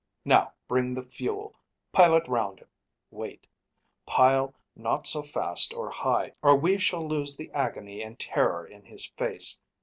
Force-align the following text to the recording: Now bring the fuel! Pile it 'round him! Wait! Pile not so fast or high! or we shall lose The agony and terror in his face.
Now 0.25 0.51
bring 0.67 0.95
the 0.95 1.03
fuel! 1.03 1.55
Pile 1.91 2.15
it 2.15 2.27
'round 2.27 2.57
him! 2.59 2.69
Wait! 3.11 3.45
Pile 4.07 4.55
not 4.75 5.05
so 5.05 5.21
fast 5.21 5.75
or 5.75 5.91
high! 5.91 6.33
or 6.41 6.55
we 6.55 6.79
shall 6.79 7.07
lose 7.07 7.37
The 7.37 7.51
agony 7.51 8.01
and 8.01 8.17
terror 8.19 8.65
in 8.65 8.83
his 8.83 9.05
face. 9.05 9.59